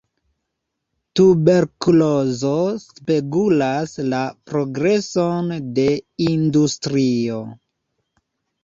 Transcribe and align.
Tuberkulozo 1.19 2.53
spegulas 2.85 3.95
la 4.15 4.23
progreson 4.53 5.55
de 5.79 5.89
industrio. 6.33 7.41